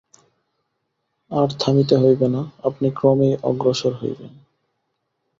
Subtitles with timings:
[1.31, 4.31] আর থামিতে হইবে না, আপনি ক্রমেই অগ্রসর হইবেন।